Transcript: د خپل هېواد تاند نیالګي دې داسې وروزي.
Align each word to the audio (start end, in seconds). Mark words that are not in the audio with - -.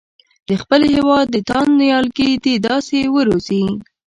د 0.47 0.49
خپل 0.61 0.81
هېواد 0.93 1.27
تاند 1.49 1.71
نیالګي 1.81 2.29
دې 2.43 2.55
داسې 2.67 2.99
وروزي. 3.15 3.63